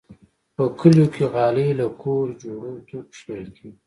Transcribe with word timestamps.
په 0.55 0.63
کلیو 0.79 1.11
کې 1.13 1.23
غالۍ 1.33 1.69
له 1.79 1.87
کور 2.01 2.25
جوړو 2.41 2.71
توکو 2.87 3.15
شمېرل 3.19 3.49
کېږي. 3.57 3.73